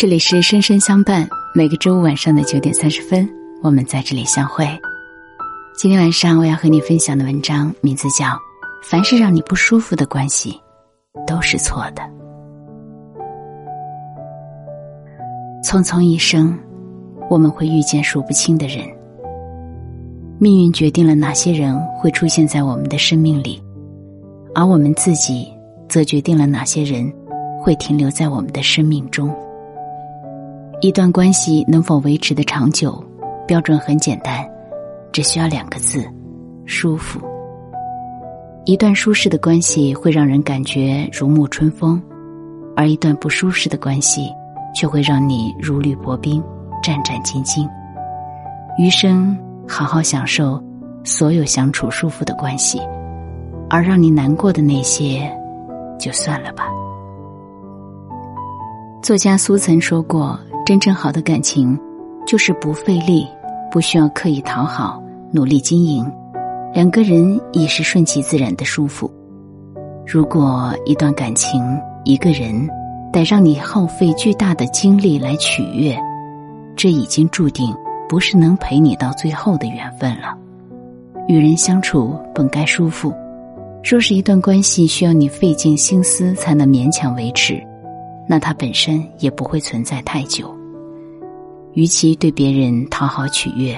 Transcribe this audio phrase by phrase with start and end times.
[0.00, 3.28] 这里是深深相伴，每个周五晚上的九点三十分，
[3.62, 4.66] 我们在这里相会。
[5.76, 8.28] 今天晚上我要和你分享的文章名字叫
[8.82, 10.58] 《凡是让你不舒服的关系，
[11.26, 12.02] 都是错的》。
[15.62, 16.58] 匆匆一生，
[17.28, 18.88] 我们会遇见数不清的人，
[20.38, 23.62] 命运决定了哪些人会出现在我们的生命里，
[24.54, 25.46] 而我们自己
[25.90, 27.12] 则决定了哪些人
[27.60, 29.30] 会停留在我们的生命中。
[30.82, 33.04] 一段关系能否维持的长久，
[33.46, 34.42] 标准很简单，
[35.12, 36.02] 只需要两个字：
[36.64, 37.20] 舒服。
[38.64, 42.02] 一段舒适的关系会让人感觉如沐春风，
[42.74, 44.30] 而一段不舒适的关系
[44.74, 46.42] 却会让你如履薄冰、
[46.82, 47.68] 战战兢兢。
[48.78, 49.36] 余生
[49.68, 50.62] 好好享受
[51.04, 52.80] 所有相处舒服的关系，
[53.68, 55.30] 而让你难过的那些，
[55.98, 56.64] 就算了吧。
[59.02, 60.38] 作家苏曾说过。
[60.66, 61.76] 真正好的感情，
[62.24, 63.26] 就是不费力，
[63.72, 66.08] 不需要刻意讨好，努力经营，
[66.72, 69.10] 两个人也是顺其自然的舒服。
[70.06, 71.60] 如果一段感情，
[72.04, 72.68] 一个人
[73.12, 75.98] 得让你耗费巨大的精力来取悦，
[76.76, 77.74] 这已经注定
[78.08, 80.36] 不是能陪你到最后的缘分了。
[81.26, 83.12] 与人相处本该舒服，
[83.82, 87.60] 若是一段关系需要你费尽心思才能勉强维持，
[88.30, 90.56] 那它本身也不会存在太久。
[91.72, 93.76] 与其对别人讨好取悦，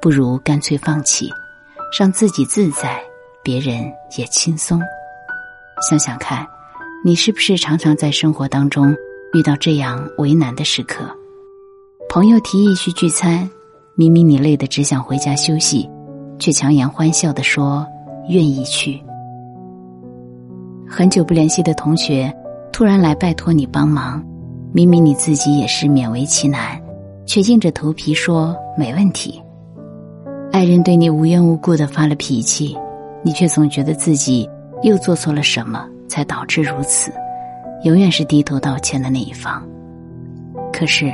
[0.00, 1.28] 不如干脆放弃，
[1.98, 2.98] 让自己自在，
[3.42, 4.80] 别人也轻松。
[5.86, 6.46] 想想看，
[7.04, 8.96] 你是不是常常在生活当中
[9.34, 11.04] 遇到这样为难的时刻？
[12.08, 13.50] 朋友提议去聚餐，
[13.96, 15.86] 明明你累得只想回家休息，
[16.38, 17.86] 却强颜欢笑的说
[18.30, 18.98] 愿意去。
[20.88, 22.34] 很久不联系的同学
[22.80, 24.24] 突然来拜托你帮忙，
[24.72, 26.80] 明明你自己也是勉为其难。
[27.26, 29.38] 却硬着头皮说没问题。
[30.50, 32.74] 爱人对你无缘无故的发了脾气，
[33.22, 34.48] 你却总觉得自己
[34.82, 37.12] 又做错了什么才导致如此，
[37.84, 39.62] 永远是低头道歉的那一方。
[40.72, 41.12] 可是，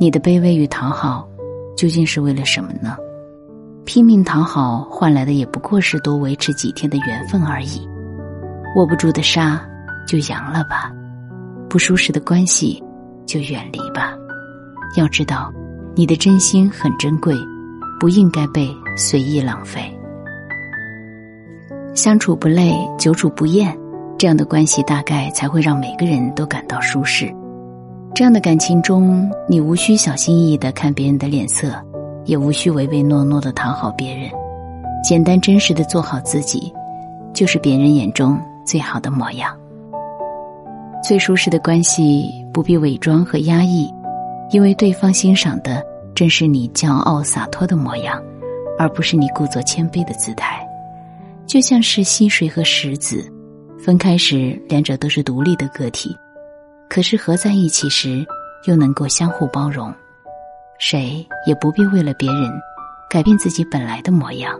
[0.00, 1.28] 你的卑微与讨好，
[1.76, 2.96] 究竟是为了什么呢？
[3.84, 7.86] 拼命讨好换来的也不过是多维持几天的缘分而已。
[8.76, 9.60] 握不住的沙，
[10.08, 10.90] 就扬了吧；
[11.72, 12.84] 不舒适的关系，
[13.24, 14.12] 就远离吧。
[14.94, 15.50] 要知道，
[15.96, 17.34] 你的真心很珍贵，
[17.98, 19.80] 不应该被随意浪费。
[21.94, 23.74] 相处不累，久处不厌，
[24.18, 27.34] 这样的关系大概才会让每个人都感到舒适。
[28.14, 31.72] 这样的感情中，你无需小心翼翼的看别人的脸色，
[32.26, 34.30] 也无需唯唯诺诺的讨好别人，
[35.02, 36.70] 简单真实的做好自己，
[37.32, 39.56] 就是别人眼中最好的模样。
[41.02, 43.92] 最舒适的关系，不必伪装和压抑。
[44.50, 45.82] 因为对方欣赏的
[46.14, 48.22] 正是你骄傲洒脱的模样，
[48.78, 50.64] 而不是你故作谦卑的姿态，
[51.46, 53.26] 就像是溪水和石子，
[53.78, 56.14] 分开时两者都是独立的个体，
[56.88, 58.24] 可是合在一起时
[58.66, 59.92] 又能够相互包容。
[60.78, 62.50] 谁也不必为了别人
[63.08, 64.54] 改变自己本来的模样，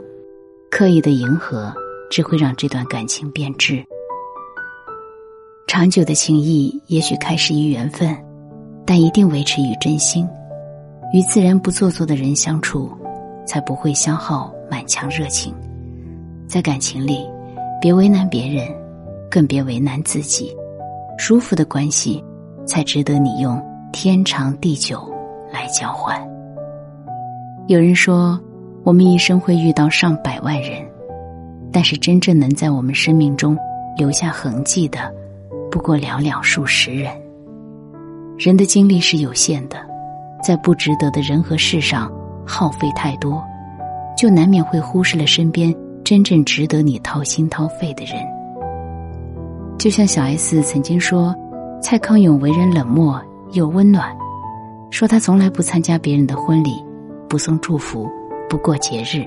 [0.70, 1.72] 刻意的迎合
[2.10, 3.84] 只会让这段感情变质。
[5.72, 8.14] 长久的情谊也许开始于缘分。
[8.84, 10.28] 但一定维持与真心，
[11.14, 12.90] 与自然不做作的人相处，
[13.46, 15.54] 才不会消耗满腔热情。
[16.46, 17.26] 在感情里，
[17.80, 18.68] 别为难别人，
[19.30, 20.54] 更别为难自己。
[21.16, 22.22] 舒服的关系，
[22.66, 23.58] 才值得你用
[23.94, 25.10] 天长地久
[25.50, 26.22] 来交换。
[27.66, 28.38] 有人说，
[28.84, 30.86] 我们一生会遇到上百万人，
[31.72, 33.56] 但是真正能在我们生命中
[33.96, 35.10] 留下痕迹的，
[35.72, 37.10] 不过寥寥数十人。
[38.38, 39.78] 人的精力是有限的，
[40.44, 42.12] 在不值得的人和事上
[42.46, 43.42] 耗费太多，
[44.14, 45.74] 就难免会忽视了身边
[46.04, 48.22] 真正值得你掏心掏肺的人。
[49.78, 51.34] 就像小 S 曾经说，
[51.80, 53.20] 蔡康永为人冷漠
[53.52, 54.14] 又温暖，
[54.90, 56.84] 说他从来不参加别人的婚礼，
[57.30, 58.06] 不送祝福，
[58.46, 59.24] 不过节日，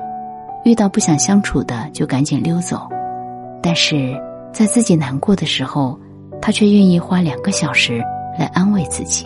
[0.63, 2.87] 遇到不想相处的就赶紧溜走，
[3.63, 4.15] 但是
[4.53, 5.99] 在自己难过的时候，
[6.45, 7.99] 他却愿意花两个小时。
[8.37, 9.25] 来安慰自己。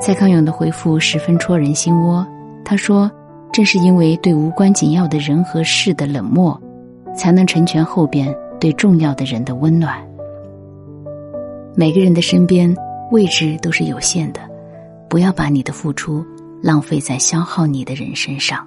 [0.00, 2.26] 蔡康永的回复十分戳人心窝。
[2.64, 3.08] 他说
[3.52, 6.60] ：“正是因为对无关紧要的人和事的冷漠，
[7.16, 9.96] 才能成全后边对重要的人的温暖。”
[11.76, 12.76] 每个人的身边
[13.12, 14.40] 位置都是有限的，
[15.08, 16.26] 不要把你的付出
[16.60, 18.66] 浪费在消耗你的人身上。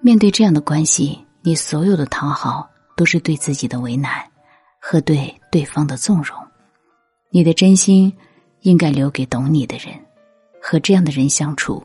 [0.00, 4.10] 面对这样的关系，你所有的讨好都是对自己的为难，
[4.90, 6.36] 和对对方的纵容。
[7.30, 8.12] 你的真心
[8.62, 9.94] 应该留给懂你的人。
[10.60, 11.80] 和这样的人相处，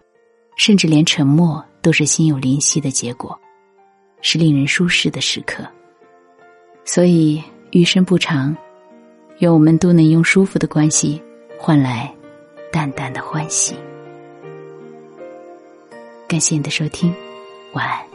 [0.57, 3.39] 甚至连沉默都是心有灵犀的结果，
[4.21, 5.63] 是令人舒适的时刻。
[6.83, 8.57] 所以余生不长，
[9.37, 11.21] 愿我们都能用舒服的关系
[11.59, 12.11] 换来
[12.71, 13.75] 淡淡的欢喜。
[16.27, 17.13] 感谢你的收听，
[17.73, 18.14] 晚安。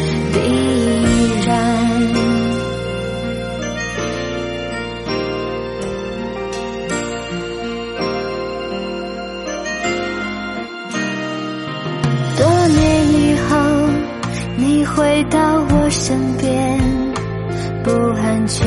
[15.91, 16.79] 身边，
[17.83, 18.65] 不安全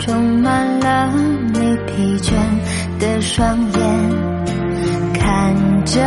[0.00, 1.12] 充满了
[1.52, 2.32] 你疲倦
[2.98, 3.80] 的双眼，
[5.12, 6.00] 看着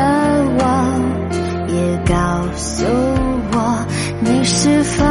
[0.57, 0.63] 我。
[1.69, 2.15] 也告
[2.55, 2.85] 诉
[3.53, 3.85] 我，
[4.21, 5.05] 你是否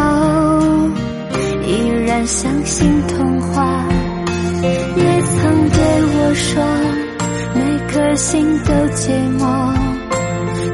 [1.65, 3.85] 依然相信童话？
[4.63, 5.79] 也曾对
[6.17, 6.65] 我说，
[7.55, 9.45] 每颗心都寂寞，